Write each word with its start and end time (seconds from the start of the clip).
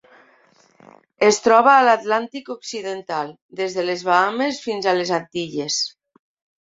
Es 1.27 1.37
troba 1.47 1.73
a 1.73 1.83
l'Atlàntic 1.87 2.49
occidental: 2.55 3.31
des 3.63 3.79
de 3.79 3.87
les 3.91 4.05
Bahames 4.09 4.63
fins 4.67 4.89
a 4.93 4.99
les 5.01 5.13
Antilles. 5.23 5.83